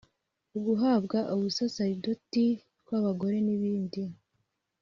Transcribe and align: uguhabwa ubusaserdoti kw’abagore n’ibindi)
uguhabwa 0.57 1.17
ubusaserdoti 1.33 2.45
kw’abagore 2.85 3.37
n’ibindi) 3.45 4.01